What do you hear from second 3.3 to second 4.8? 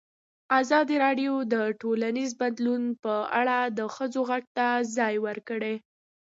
اړه د ښځو غږ ته